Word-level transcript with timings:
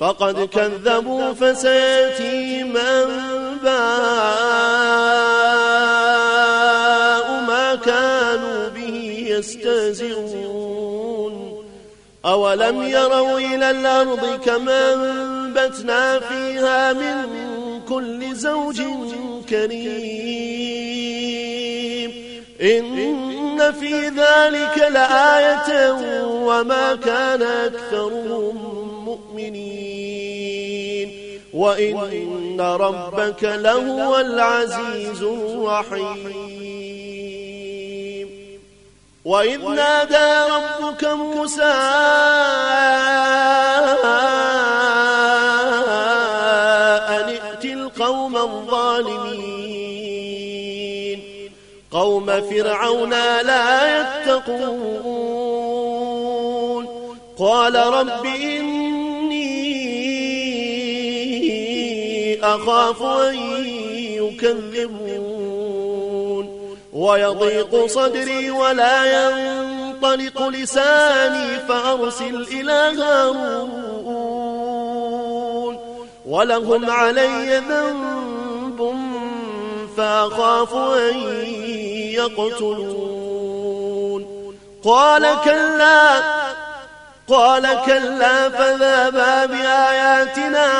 فقد 0.00 0.48
كذبوا 0.48 1.32
فسياتيهم 1.32 2.76
أنباء 2.76 3.70
ما 7.48 7.74
كانوا 7.84 8.68
به 8.68 9.26
يستهزئون. 9.28 10.84
أولم 12.24 12.82
يروا 12.82 13.38
إلى 13.38 13.70
الأرض 13.70 14.40
كما 14.44 14.94
أنبتنا 14.94 16.20
فيها 16.20 16.92
من 16.92 17.28
كل 17.88 18.34
زوج 18.34 18.82
كريم. 19.48 20.50
إن 22.62 23.72
في 23.80 24.08
ذلك 24.08 24.78
لآية 24.92 25.92
وما 26.22 26.94
كان 26.94 27.42
أكثرهم 27.42 28.56
مؤمنين. 29.04 29.89
وإن 31.60 32.60
ربك 32.60 33.42
لهو 33.44 34.16
العزيز 34.16 35.22
الرحيم. 35.22 36.60
وإذ 39.24 39.68
نادى 39.68 40.52
ربك 40.52 41.04
موسى 41.04 41.62
أن 47.16 47.28
ائت 47.28 47.64
القوم 47.64 48.36
الظالمين. 48.36 49.60
قوم 51.90 52.26
فرعون 52.40 53.10
لا 53.50 54.00
يتقون. 54.00 55.20
قال 57.38 57.74
رب 57.74 58.24
إني 58.24 58.69
أخاف 62.42 63.02
أن 63.02 63.34
يكذبون. 64.20 65.60
ويضيق 66.92 67.86
صدري 67.86 68.50
ولا 68.50 69.04
ينطلق 69.04 70.48
لساني 70.48 71.58
فأرسل 71.68 72.46
إلى 72.52 73.02
هارون. 73.02 74.20
ولهم 76.26 76.90
علي 76.90 77.58
ذنب 77.58 78.94
فأخاف 79.96 80.74
أن 80.74 81.16
يقتلون. 82.14 83.40
قال 84.84 85.36
كلا 85.44 86.20
قال 87.28 87.80
كلا 87.86 88.48
فذهبا 88.48 89.46
بآياتنا. 89.46 90.70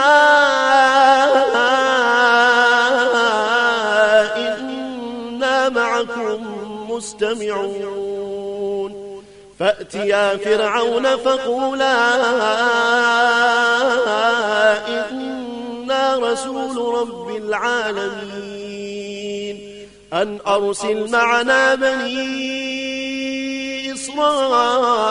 مستمعون 7.00 8.92
فأتيا 9.58 10.36
فرعون 10.36 11.16
فقولا 11.16 11.96
إنا 14.88 16.16
رسول 16.16 16.94
رب 17.00 17.36
العالمين. 17.36 18.70
أن 20.12 20.38
أرسل 20.46 21.10
معنا 21.10 21.74
بني 21.74 22.20
إسرائيل 23.92 25.10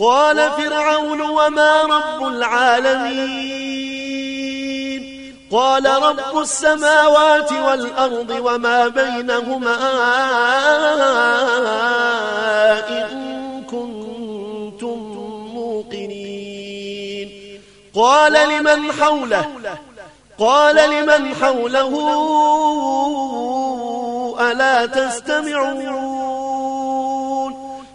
قال 0.00 0.50
فرعون 0.50 1.20
وما 1.20 1.82
رب 1.82 2.26
العالمين. 2.26 3.60
قال 5.52 5.86
رب 6.02 6.38
السماوات 6.38 7.52
والأرض 7.52 8.30
وما 8.44 8.88
بينهما 8.88 9.76
إن 12.88 13.64
كنتم 13.70 14.98
موقنين. 15.54 17.28
قال 17.94 18.32
لمن 18.32 18.92
حوله؟ 18.92 19.48
قال 20.38 20.76
لمن 20.76 21.34
حوله 21.34 21.92
ألا 24.40 24.86
تستمعون؟ 24.86 26.29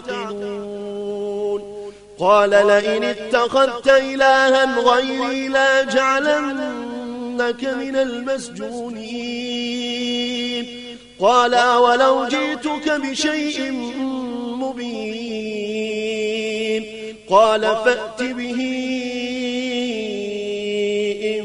تعقلون 0.00 1.62
قال 2.18 2.50
لئن 2.50 3.04
اتخذت 3.04 3.88
إلها 3.88 4.80
غيري 4.80 5.48
لا 5.48 5.82
جعلنك 5.82 7.64
من 7.64 7.96
المسجونين. 7.96 9.42
قال 11.20 11.74
ولو 11.76 12.24
جئتك 12.24 12.90
بشيء 12.90 13.72
مبين. 14.62 15.62
قال 17.30 17.60
فأت 17.60 18.22
به 18.22 18.60
إن 21.24 21.44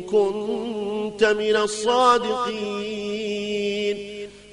كنت 0.00 1.24
من 1.24 1.56
الصادقين. 1.56 2.83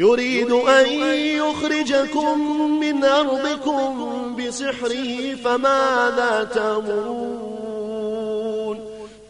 يريد 0.00 0.52
أن 0.52 0.86
يخرجكم 1.12 2.40
من 2.80 3.04
أرضكم 3.04 4.36
بسحره 4.36 5.34
فماذا 5.44 6.48
تأمرون. 6.54 7.60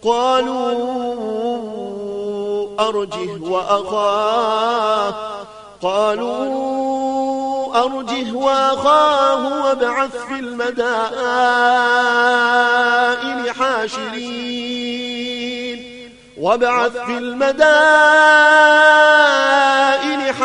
قالوا 0.05 0.75
أرجه 2.89 3.43
وأخاه. 3.43 5.15
قالوا 5.83 6.47
أرجه 7.85 8.33
وأخاه 8.33 9.65
وابعث 9.65 10.17
في 10.17 10.35
المدائن 10.35 11.01
حاشرين. 13.53 15.01
وابعث 16.41 16.93
في 16.93 17.19
المدائن 17.19 18.41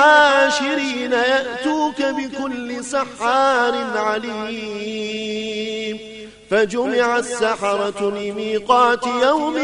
حاشرين 0.06 1.12
يأتوك 1.12 2.02
بكل 2.02 2.84
سحار 2.84 3.76
عليم. 3.96 6.00
فجمع 6.50 7.18
السحرة 7.18 8.10
لميقات 8.10 9.08
يوم 9.08 9.56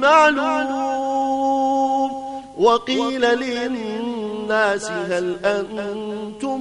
معلوم. 0.00 2.10
وقيل 2.58 3.20
للناس 3.20 4.90
هل 4.90 5.36
أنتم 5.44 6.60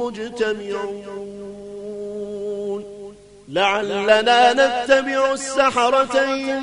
مجتمعون؟ 0.00 1.04
لعلنا 3.48 4.52
نتبع 4.52 5.32
السحرة 5.32 6.24
إن 6.24 6.62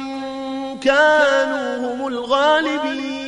كانوا 0.80 1.96
هم 1.96 2.08
الغالبين. 2.08 3.21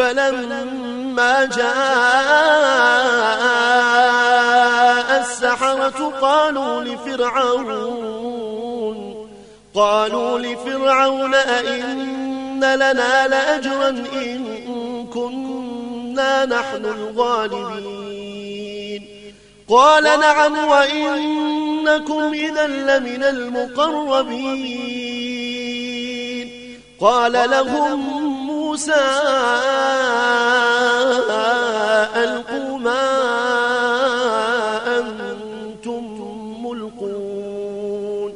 فلما 0.00 1.44
جاء 1.44 1.70
السحرة 5.20 6.14
قالوا 6.20 6.84
لفرعون 6.84 8.10
قالوا 9.74 10.38
لفرعون 10.38 11.34
أئن 11.34 12.60
لنا 12.60 13.28
لأجرا 13.28 13.88
إن 14.12 15.06
كنا 15.14 16.44
نحن 16.44 16.84
الغالبين. 16.84 18.10
قال 19.68 20.04
نعم 20.04 20.68
وإنكم 20.68 22.32
إذا 22.32 22.66
لمن 22.66 23.24
المقربين. 23.24 24.80
قال 27.00 27.32
لهم 27.32 28.19
موسى 28.70 28.92
ألقوا 32.16 32.78
ما 32.78 33.06
أنتم 34.98 36.04
ملقون 36.66 38.32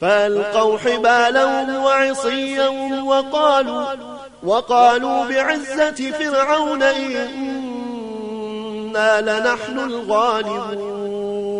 فألقوا 0.00 0.78
حبالهم 0.78 1.84
وعصيهم 1.84 3.06
وقالوا 3.06 3.86
وقالوا 4.42 5.24
بعزة 5.24 6.10
فرعون 6.10 6.82
إنا 6.82 8.00
لنحن 9.20 9.78
الغالبون 9.78 11.59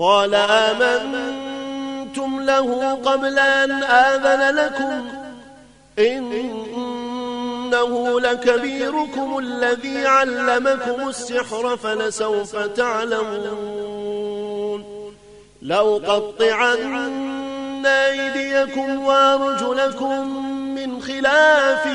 قال 0.00 0.34
آمنتم 0.34 2.40
له 2.40 2.98
قبل 3.04 3.38
أن 3.38 3.82
آذن 3.82 4.56
لكم 4.56 5.04
إنه 5.98 8.20
لكبيركم 8.20 9.38
الذي 9.38 10.06
علمكم 10.06 11.08
السحر 11.08 11.76
فلسوف 11.76 12.56
تعلمون 12.56 13.90
لو 15.62 16.00
قطعن 16.06 17.86
أيديكم 17.86 19.04
وأرجلكم 19.04 20.44
من 20.74 21.02
خلاف 21.02 21.86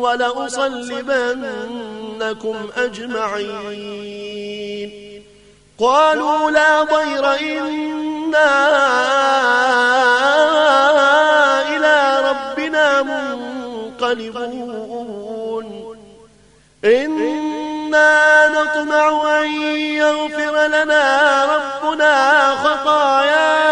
ولأصلبنكم 0.00 0.96
أجمعين 2.76 4.26
قالوا 5.80 6.50
لا 6.50 6.82
ضير 6.82 7.34
إنا 7.34 8.50
إلى 11.68 12.20
ربنا 12.30 13.02
منقلبون. 13.02 14.46
إنا 16.84 18.48
نطمع 18.48 19.38
أن 19.38 19.46
يغفر 20.02 20.66
لنا 20.66 21.44
ربنا 21.44 22.14
خطايانا 22.54 23.65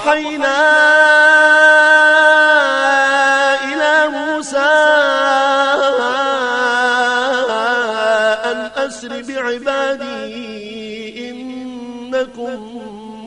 وأوحينا 0.00 0.56
إلى 3.64 4.08
موسى 4.08 4.58
أن 8.50 8.70
أسر 8.76 9.22
بعبادي 9.22 11.30
إنكم 11.30 12.60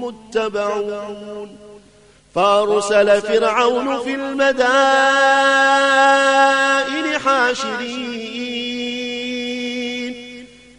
متبعون. 0.03 1.57
فأرسل 2.35 3.21
فرعون 3.21 3.99
في 3.99 4.15
المدائن 4.15 4.53
حاشرين. 7.19 8.43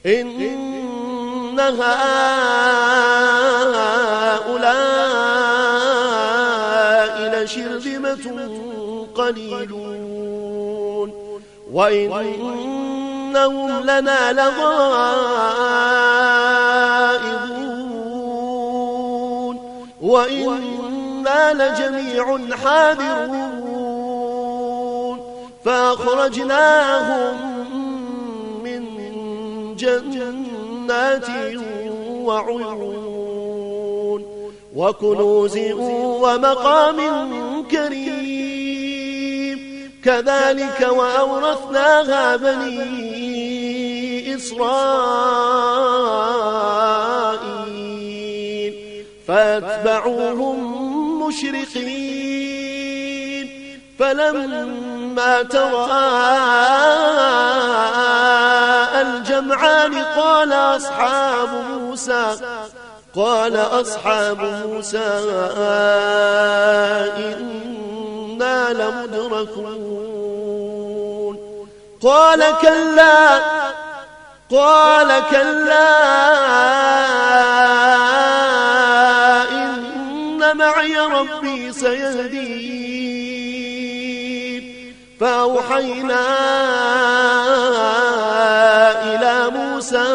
إن 0.06 1.60
هؤلاء 1.60 3.43
قليلون. 9.14 11.08
وإنهم 11.72 13.70
لنا 13.80 14.32
لغائظون 14.32 14.74
وإنا 20.02 21.52
لجميع 21.52 22.38
حاذرون. 22.56 23.74
فأخرجناهم 25.64 27.34
من 28.64 28.82
جنات 29.76 31.28
وعيون. 32.24 33.14
وكنوز 34.76 35.58
ومقام 36.22 36.98
كذلك 40.04 40.88
وأورثناها 40.90 42.36
بني 42.36 44.34
إسرائيل 44.36 45.14
فأتبعوهم 49.28 50.58
مشرقين 51.26 52.64
فلما 53.98 55.42
تراءى 55.42 56.22
الجمعان 59.02 59.94
قال 59.94 60.52
أصحاب 60.52 61.48
موسى 61.80 62.36
قال 63.14 63.56
أصحاب 63.56 64.64
موسى 64.66 65.20
لمدركون 68.72 69.94
قال 72.02 72.40
كلا 72.62 73.40
قال 74.50 75.22
كلا 75.30 75.90
إن 79.52 80.56
معي 80.56 80.98
ربي 80.98 81.72
سيهدين. 81.72 82.84
فأوحينا 85.20 86.24
إلى 89.02 89.50
موسى 89.50 90.08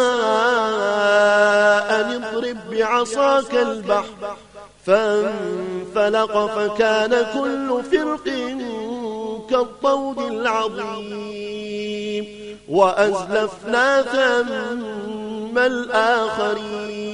أن 1.97 2.07
اضرب 2.23 2.57
بعصاك 2.71 3.53
البحر 3.53 4.37
فانفلق 5.95 6.45
فكان 6.45 7.25
كل 7.33 7.83
فرق 7.91 8.25
كالطود 9.49 10.19
العظيم. 10.31 12.25
وأزلفنا 12.69 14.01
ثم 14.01 15.57
الآخرين. 15.57 17.05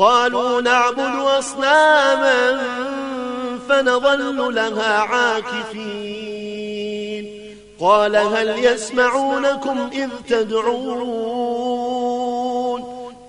قالوا 0.00 0.60
نعبد 0.60 1.14
أصناما 1.38 2.60
فنظل 3.68 4.54
لها 4.54 4.98
عاكفين. 4.98 6.40
قال 7.80 8.16
هل 8.16 8.64
يسمعونكم 8.64 9.90
إذ 9.92 10.08
تدعون 10.28 11.20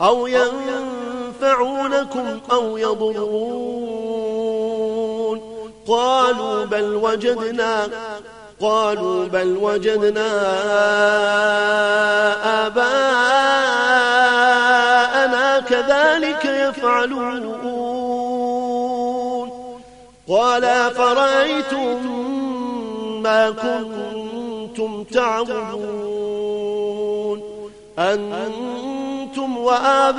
أو 0.02 0.28
ينفعونكم 1.42 2.40
أو 2.52 2.78
يضرون؟ 2.78 4.22
قالوا 5.88 6.66
بل 6.66 6.96
وجدنا 6.96 7.88
قالوا 8.62 9.26
بل 9.26 9.58
وجدنا 9.62 10.32
آباءنا 12.68 13.61
كذلك 16.92 17.12
يفعلون. 17.12 18.52
قال 20.30 20.62
فرأيتم 20.96 21.98
ما 23.22 23.50
كنتم 23.50 25.04
تعبدون؟ 25.04 26.12
أنتم 28.00 29.58
وآباؤكم 29.58 30.18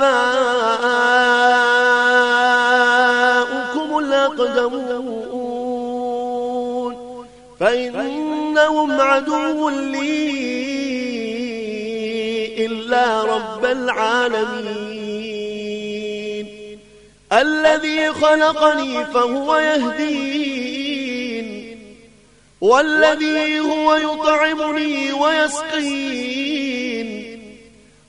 الأقدمون. 3.99 5.33
فإنهم 7.59 8.91
عدو 9.01 9.69
لي 9.69 10.33
إلا 12.65 13.23
رب 13.23 13.65
العالمين. 13.65 15.02
الذي 17.41 18.09
خلقني 18.09 19.05
فهو 19.05 19.57
يهدين 19.57 21.03
والذي 22.61 23.59
هو 23.59 23.95
يطعمني 23.95 25.13
ويسقين 25.13 26.63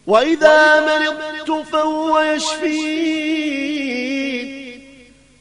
وإذا 0.06 0.80
مرضت 0.80 1.50
فهو 1.72 2.20
يشفين 2.20 3.74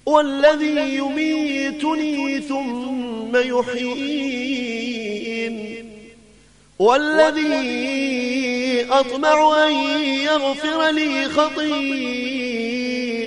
والذي 0.05 0.95
يميتني 0.95 2.41
ثم 2.41 3.35
يحيين 3.35 4.93
والذي 6.79 7.53
أطمع 8.89 9.65
أن 9.67 9.73
يغفر 10.03 10.89
لي 10.89 11.29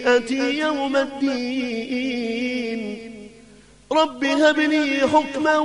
خطيئتي 0.06 0.58
يوم 0.58 0.96
الدين. 0.96 2.80
رب 3.92 4.24
هب 4.24 4.58
لي 4.58 5.08
حكما 5.08 5.58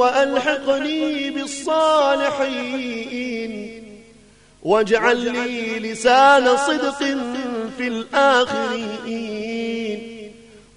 وألحقني 0.00 1.30
بالصالحين. 1.30 2.62
واجعل 4.62 5.16
لي 5.16 5.78
لسان 5.78 6.56
صدق 6.56 6.98
في 7.78 7.88
الآخرين. 7.88 9.20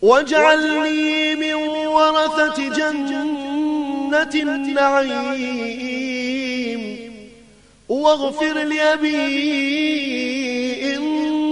واجعلني 0.02 1.36
من 1.36 1.54
ورثة 1.54 2.70
جنة 2.70 4.34
النعيم. 4.36 5.76
واغفر 7.90 8.54
لأبي 8.64 10.35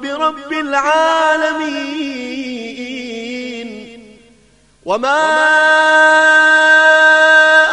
برب 0.00 0.52
العالمين. 0.52 1.94
وما 4.84 5.22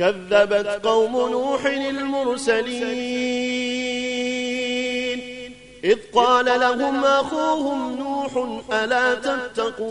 كذبت 0.00 0.86
قوم 0.86 1.12
نوح 1.30 1.64
المرسلين. 1.64 2.80
إذ 5.84 5.98
قال 6.14 6.44
لهم 6.44 7.04
أخوهم 7.04 7.96
نوح 7.98 8.30
ألا 8.72 9.14
تتقون؟ 9.14 9.90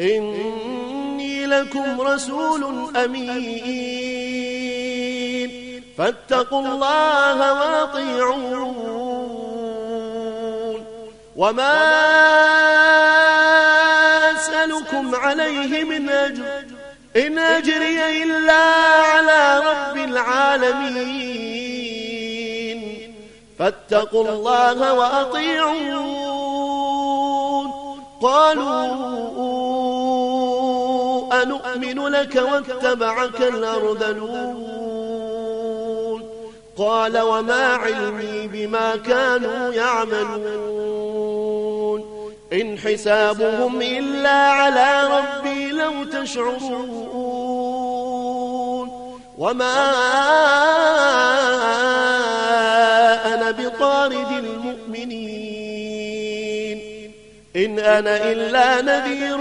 إني 0.00 1.46
لكم 1.46 2.00
رسول 2.00 2.96
أمين. 2.96 4.26
فاتقوا 5.98 6.60
الله 6.60 7.52
وأطيعون. 7.52 8.76
وما 11.36 11.82
أسألكم 14.30 15.14
عليه 15.14 15.84
من 15.84 16.08
أجر. 16.08 16.75
إن 17.16 17.38
أجري 17.38 18.22
إلا 18.22 18.62
على 19.12 19.58
رب 19.58 19.96
العالمين. 19.96 21.46
فاتقوا 23.58 24.28
الله 24.28 24.92
وأطيعون. 24.94 26.06
قالوا 28.22 28.86
أنؤمن 31.42 32.08
لك 32.08 32.36
واتبعك 32.36 33.42
الأرذلون. 33.42 34.66
قال 36.78 37.18
وما 37.18 37.74
علمي 37.74 38.48
بما 38.52 38.96
كانوا 38.96 39.72
يعملون. 39.72 41.16
إن 42.52 42.78
حسابهم 42.78 43.80
إلا 43.80 44.30
على 44.30 45.08
ربي 45.18 45.35
لو 45.86 46.04
تشعرون 46.04 47.66
وما 49.38 49.82
أنا 53.34 53.50
بطارد 53.50 54.30
المؤمنين 54.44 55.56
إن 57.56 57.78
أنا 57.78 58.32
إلا 58.32 58.82
نذير 58.82 59.38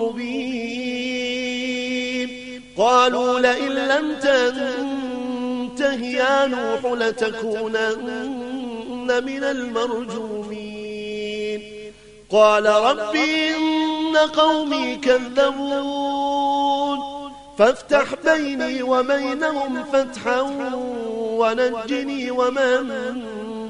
مبين 0.00 0.76
قالوا 2.78 3.40
لئن 3.40 3.72
لم 3.72 4.14
تنته 4.14 6.04
يا 6.04 6.46
نوح 6.46 6.92
لتكونن 6.92 8.26
من 9.24 9.44
المرجومين 9.44 10.96
قال 12.30 12.66
رب 12.66 13.16
إن 14.16 14.28
قومي 14.28 14.96
كذبون 14.96 16.98
فافتح 17.58 18.14
بيني 18.24 18.82
وبينهم 18.82 19.84
فتحا 19.92 20.40
ونجني 21.16 22.30
ومن 22.30 22.90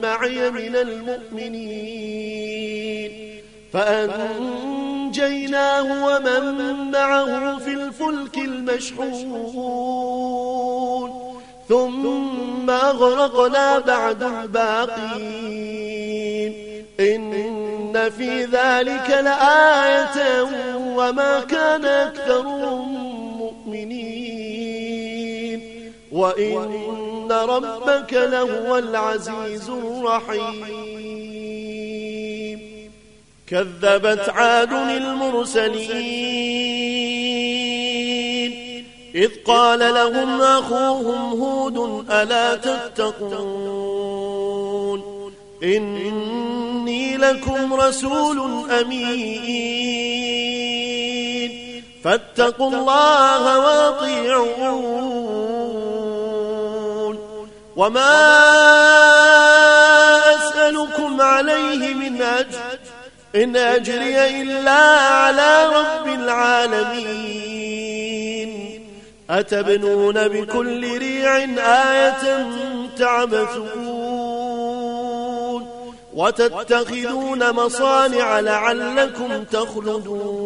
معي 0.02 0.50
من 0.50 0.76
المؤمنين. 0.76 2.30
فأنجيناه 3.72 4.46
ومن 6.06 6.90
معه 6.90 7.58
في 7.58 7.70
الفلك 7.70 8.38
المشحون. 8.38 9.56
ثم 11.68 12.70
أغرقنا 12.70 13.78
بعد 13.78 14.22
الباقين. 14.22 15.45
في 18.10 18.44
ذلك 18.44 19.10
لآية 19.10 20.42
وما 20.96 21.40
كان 21.40 21.84
أكثرهم 21.84 22.94
مؤمنين. 23.38 24.06
وإن 26.12 27.32
ربك 27.32 28.12
لهو 28.12 28.78
العزيز 28.78 29.70
الرحيم. 29.70 30.66
كذبت 33.46 34.28
عاد 34.28 34.72
المرسلين. 34.72 36.26
إذ 39.14 39.30
قال 39.46 39.78
لهم 39.78 40.40
أخوهم 40.40 41.42
هود 41.42 42.10
ألا 42.10 42.54
تتقون؟ 42.54 44.25
إني 45.62 47.16
لكم 47.16 47.74
رسول 47.74 48.70
أمين. 48.70 49.86
فاتقوا 52.04 52.70
الله 52.70 53.58
وأطيعون. 53.58 55.06
وما 57.76 58.26
أسألكم 60.34 61.20
عليه 61.20 61.94
من 61.94 62.22
أجر. 62.22 62.58
إن 63.34 63.56
أجري 63.56 64.42
إلا 64.42 64.82
على 65.00 65.66
رب 65.66 66.06
العالمين. 66.20 67.46
أتبنون 69.30 70.28
بكل 70.28 70.98
ريع 70.98 71.36
آية 71.58 72.46
تعبثون. 72.98 73.85
وتتخذون 76.16 77.52
مصانع 77.52 78.40
لعلكم 78.40 79.44
تخلدون. 79.52 80.36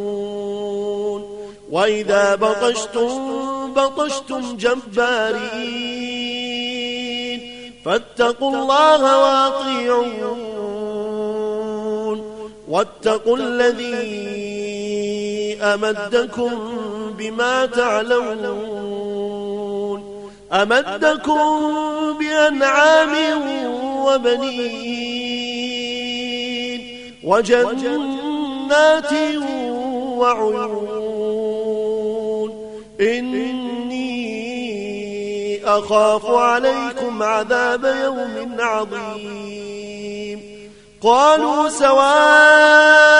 وإذا 1.71 2.35
بطشتم 2.35 3.11
بطشتم 3.73 4.57
جبارين. 4.57 5.91
فاتقوا 7.85 8.57
الله 8.57 9.19
وأطيعون. 9.19 10.31
واتقوا 12.69 13.37
الذي 13.37 14.41
أمدكم 15.63 16.51
بما 17.19 17.67
تعلمون. 17.67 19.00
أمدكم 20.53 21.45
بأنعام 22.19 23.15
وبنين 24.05 25.31
وجنات 27.25 27.75
جنات 27.75 29.13
وعيون. 30.17 30.91
إني 33.01 34.11
أخاف 35.65 36.27
عليكم 36.27 37.23
عذاب 37.23 37.85
يوم 38.05 38.57
عظيم. 38.59 40.41
قالوا 41.03 41.69
سواء 41.69 43.20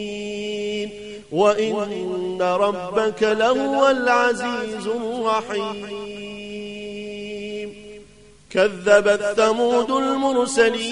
وإن 1.31 2.41
ربك 2.41 3.23
لهو 3.23 3.89
العزيز 3.89 4.87
الرحيم. 4.87 6.01
كذبت 8.49 9.33
ثمود 9.37 9.91
المرسلين. 9.91 10.91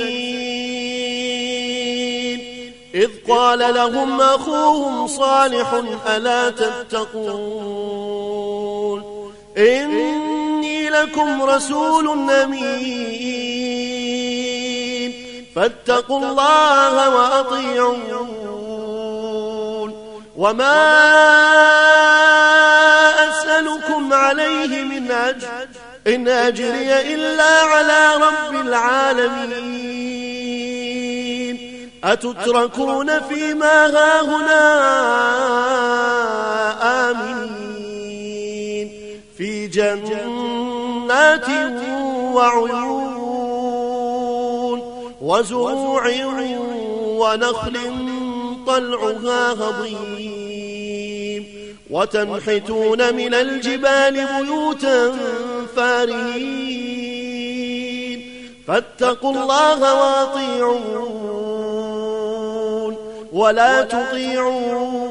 إذ 2.95 3.09
قال 3.29 3.59
لهم 3.59 4.21
أخوهم 4.21 5.07
صالح 5.07 5.73
ألا 6.07 6.49
تتقون. 6.49 7.69
إني 9.57 10.89
لكم 10.89 11.43
رسول 11.43 12.29
أمين. 12.29 12.69
فاتقوا 15.55 16.17
الله 16.17 17.15
وأطيعون. 17.15 18.38
وما 20.39 20.79
أسألكم 23.29 24.13
عليه 24.13 24.83
من 24.83 25.11
أجر 25.11 25.47
إن 26.07 26.27
أجري 26.27 27.13
إلا 27.15 27.61
على 27.61 28.15
رب 28.15 28.55
العالمين 28.67 29.99
أتتركون 32.03 33.19
فيما 33.19 33.85
هاهنا 33.85 34.61
آمنين 37.11 38.91
في 39.37 39.67
جنات 39.67 41.49
وعيون 42.33 43.19
وزروع 45.21 46.09
ونخل 47.19 47.77
طلعها 48.69 49.53
هضيم 49.53 51.43
وتنحتون 51.89 53.15
من 53.15 53.33
الجبال 53.33 54.27
بيوتا 54.41 55.17
فارهين. 55.75 57.09
فاتقوا 58.67 59.31
الله 59.31 59.79
واطيعون. 60.01 61.09
ولا 63.33 63.81
تطيعوا 63.81 65.01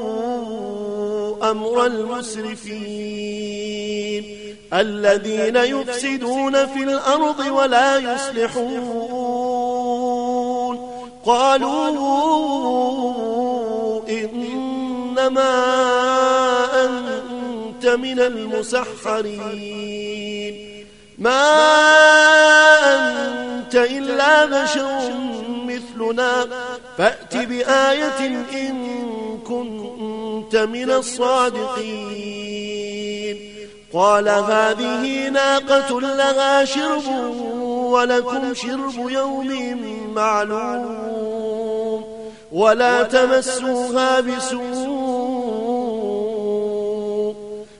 أمر 1.51 1.85
المسرفين. 1.85 3.19
الذين 4.73 5.55
يفسدون 5.55 6.65
في 6.65 6.83
الأرض 6.83 7.39
ولا 7.39 7.97
يصلحون. 7.97 9.29
قالوا 11.25 11.89
إنما 15.29 16.85
أنت 16.85 17.85
من 17.87 18.19
المسحرين. 18.19 19.25
ما 21.17 21.55
أنت 22.95 23.75
إلا 23.75 24.45
بشر 24.45 25.11
مثلنا. 25.65 26.47
فأت 26.97 27.37
بآية 27.37 28.27
إن 28.53 28.87
كنت 29.47 30.55
من 30.55 30.91
الصادقين. 30.91 32.49
قال 33.93 34.29
هذه 34.29 35.29
ناقة 35.29 36.01
لها 36.01 36.65
شرب 36.65 37.07
ولكم 37.67 38.53
شرب 38.53 39.09
يوم 39.09 39.81
معلوم. 40.15 42.03
ولا 42.51 43.03
تمسوها 43.03 44.19
بسوء 44.19 45.18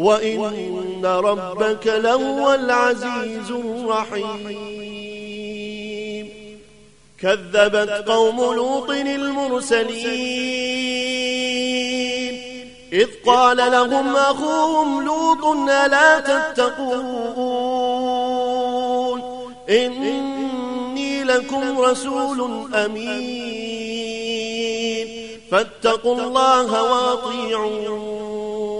وإن 0.00 1.06
ربك 1.06 1.86
لهو 1.86 2.54
العزيز 2.54 3.50
الرحيم. 3.50 4.80
كذبت 7.20 7.90
قوم 8.08 8.36
لوط 8.54 8.90
المرسلين. 8.90 10.00
إذ 12.92 13.08
قال 13.26 13.56
لهم 13.56 14.16
أخوهم 14.16 15.04
لوط 15.04 15.44
ألا 15.70 16.20
تتقون؟ 16.20 16.80
إني 19.70 21.24
لكم 21.24 21.80
رسول 21.80 22.68
أمين. 22.74 23.60
فاتقوا 25.50 26.14
الله 26.14 26.82
وأطيعون. 26.82 28.79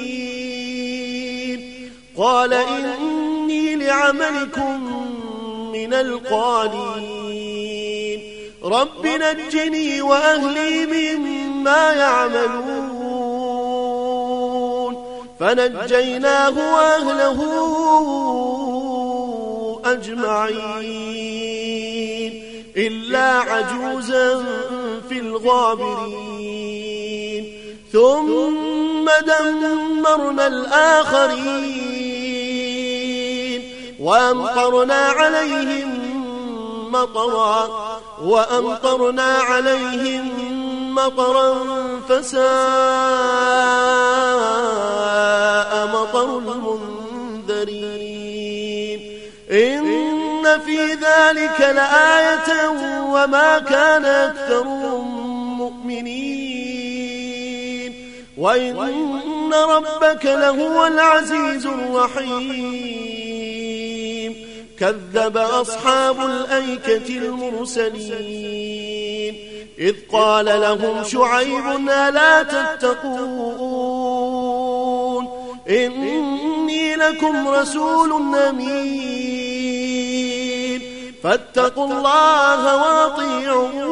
قال 2.17 2.53
إني 2.53 3.75
لعملكم 3.75 5.03
من 5.73 5.93
القالين 5.93 7.13
رب 8.63 9.07
نجني 9.07 10.01
وأهلي 10.01 10.85
مما 10.85 11.91
يعملون. 11.93 13.13
فنجيناه 15.39 16.73
وأهله 16.73 17.39
أجمعين. 19.85 21.52
إلا 22.77 23.39
عجوزا 23.39 24.43
في 25.09 25.19
الغابرين. 25.19 26.63
ثم 27.93 29.09
دمرنا 29.27 30.47
الآخرين. 30.47 31.83
وأمطرنا 33.99 34.93
عليهم 34.93 35.91
مطرا 36.91 37.69
وأمطرنا 38.23 39.37
عليهم 39.37 40.31
مطرا 40.95 41.65
فساء 42.09 42.43
مطر 45.93 46.37
المنذرين. 46.37 47.99
إن 49.51 50.02
في 50.59 50.93
ذلك 50.93 51.59
لآية 51.59 52.69
وما 53.01 53.59
كان 53.59 54.05
أكثرهم 54.05 55.57
مؤمنين. 55.57 56.33
وإن 58.37 59.53
ربك 59.53 60.25
لهو 60.25 60.87
العزيز 60.87 61.65
الرحيم. 61.65 63.13
كذب 64.79 65.37
أصحاب 65.37 66.25
الأيكة 66.25 67.17
المرسلين. 67.17 68.53
إذ 69.79 69.95
قال 70.11 70.45
لهم 70.45 71.03
شعيب 71.03 71.89
ألا 71.89 72.43
تتقون؟ 72.43 73.63
إني 75.69 76.95
لكم 76.95 77.47
رسول 77.47 78.35
أمين. 78.35 79.52
فاتقوا 81.23 81.85
الله 81.85 82.77
واطيعون. 82.77 83.83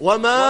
وما 0.00 0.42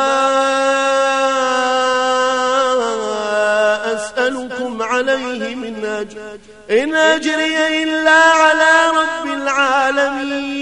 أسألكم 3.94 4.82
عليه 4.82 5.54
من 5.54 5.84
أجر. 5.84 6.38
إن 6.70 6.94
أجري 6.94 7.82
إلا 7.82 8.10
على 8.10 8.88
رب 8.88 9.26
العالمين. 9.32 10.52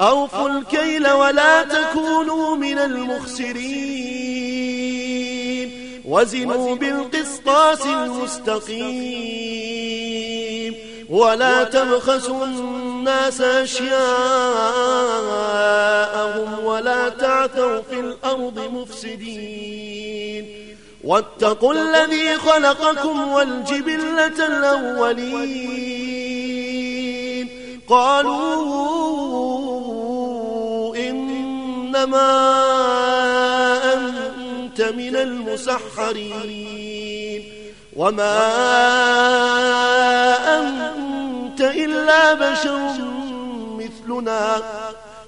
أوفوا 0.00 0.48
الكيل 0.48 1.08
ولا 1.08 1.62
تكونوا 1.62 2.56
من 2.56 2.78
المخسرين. 2.78 4.08
وزنوا 6.04 6.76
بالقسطاس 6.76 7.86
المستقيم. 7.86 10.17
ولا 11.10 11.64
تبخسوا 11.64 12.44
الناس 12.44 13.40
أشياءهم 13.40 13.94
ولا 16.64 17.08
تعثوا 17.08 17.80
في 17.90 18.00
الأرض 18.00 18.58
مفسدين. 18.72 20.44
واتقوا 21.04 21.74
الذي 21.74 22.34
خلقكم 22.34 23.28
والجبلة 23.28 24.46
الأولين. 24.46 25.48
قالوا 27.88 28.56
إنما 30.96 32.30
أنت 33.94 34.82
من 34.82 35.16
المسحرين. 35.16 36.68
وما 37.96 38.38
أنت 40.58 40.97
إلا 41.70 42.34
بشر 42.34 42.78
مثلنا 43.78 44.62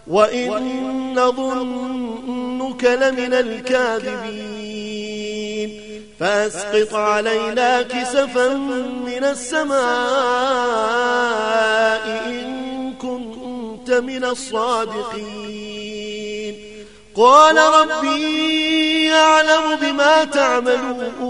وإن 0.06 1.14
نظنك 1.14 2.84
لمن 2.84 3.34
الكاذبين 3.34 4.80
فأسقط 6.20 6.94
علينا 6.94 7.82
كسفا 7.82 8.54
من 9.06 9.24
السماء 9.24 9.80
إن 12.26 12.92
كنت 12.98 13.90
من 13.90 14.24
الصادقين 14.24 15.60
قال 17.16 17.56
ربي 17.56 19.04
يعلم 19.04 19.76
بما 19.82 20.24
تعملون 20.24 21.29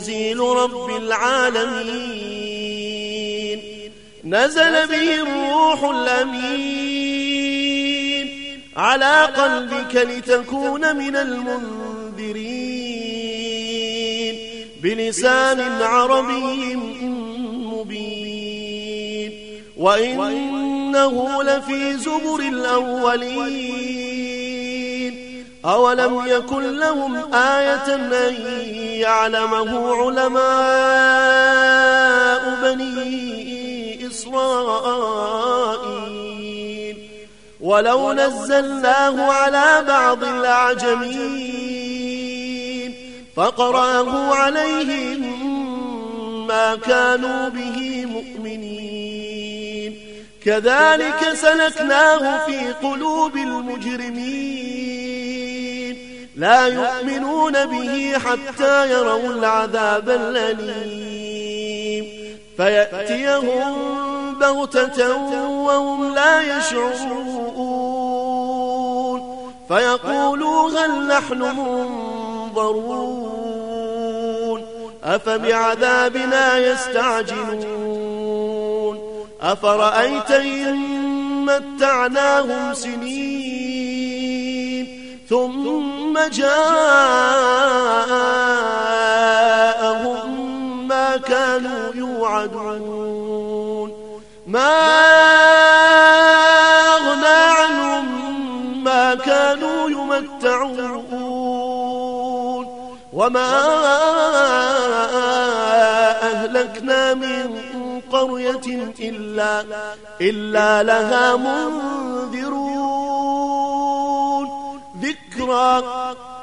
لتنزيل 0.00 0.38
رب 0.40 0.96
العالمين. 0.96 1.90
نزل 4.24 4.86
به 4.86 5.14
الروح 5.14 5.84
الأمين. 5.84 7.10
على 8.76 9.24
قلبك 9.24 9.96
لتكون 9.96 10.96
من 10.96 11.16
المنذرين. 11.16 12.40
بلسان 14.82 15.60
عربي 15.82 16.76
مبين. 17.72 19.32
وإنه 19.76 21.42
لفي 21.42 21.96
زبر 21.96 22.40
الأولين. 22.40 24.00
أولم 25.64 26.22
يكن 26.26 26.78
لهم 26.78 27.34
آية 27.34 27.94
أن 27.94 28.12
يعلمه 29.00 29.94
علماء 29.94 30.42
بني 32.62 34.06
إسرائيل. 34.06 35.10
ولو 37.60 38.12
نزلناه 38.12 39.32
على 39.32 39.84
بعض 39.88 40.24
الأعجمين 40.24 41.50
فقرأه 43.36 44.34
عليهم 44.34 45.20
ما 46.46 46.76
كانوا 46.76 47.48
به 47.48 48.06
مؤمنين. 48.06 50.00
كذلك 50.44 51.34
سلكناه 51.34 52.46
في 52.46 52.72
قلوب 52.82 53.36
المجرمين. 53.36 54.79
لا 56.40 56.66
يؤمنون 56.66 57.52
به 57.52 58.18
حتى 58.18 58.92
يروا 58.92 59.28
العذاب 59.28 60.10
الأليم. 60.10 62.04
فيأتيهم 62.56 63.74
بغتة 64.40 65.16
وهم 65.48 66.14
لا 66.14 66.58
يشعرون. 66.58 67.60
فيقولوا 69.68 70.70
هل 70.70 71.06
نحن 71.06 71.38
منظرون. 72.54 73.00
أفبعذابنا 75.04 76.58
يستعجلون. 76.58 77.70
أفرأيت 79.40 80.30
إن 80.30 80.76
متعناهم 81.44 82.74
سنين. 82.74 83.69
ثم 85.30 86.18
جاءهم 86.18 86.58
ما 90.88 91.16
كانوا 91.16 91.94
يوعدون. 91.94 93.90
ما 94.46 94.70
أغنى 96.96 97.40
عنهم 97.58 98.04
ما 98.84 99.14
كانوا 99.14 99.90
يمتعون. 99.90 101.00
وما 103.12 103.60
أهلكنا 106.22 107.14
من 107.14 107.60
قرية 108.12 108.92
إلا, 109.00 109.64
إلا 110.20 110.82
لها 110.82 111.36
منذرون. 111.36 111.89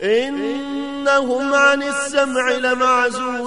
إن 0.03 0.67
إنهم 1.07 1.53
عن 1.53 1.83
السمع 1.83 2.51
لمعزولون. 2.51 3.46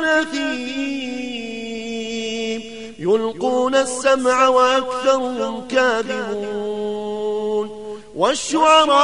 أثيم 0.21 1.61
يلقون 2.99 3.75
السمع 3.75 4.47
وأكثرهم 4.47 5.67
كاذبون. 5.67 7.21
والشعراء 8.15 9.01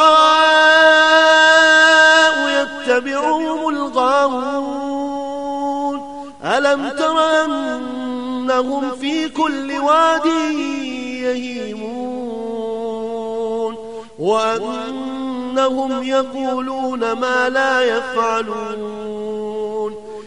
يتبعهم 2.50 3.70
الغاوون. 3.70 4.98
ألم 6.44 6.90
تر 6.90 7.46
أنهم 7.46 8.92
في 8.92 9.30
كل 9.30 9.72
واد 9.72 10.26
يهيمون؟ 11.22 12.18
وأنهم 14.20 16.04
يقولون 16.04 17.12
ما 17.12 17.50
لا 17.50 17.82
يفعلون. 17.82 19.27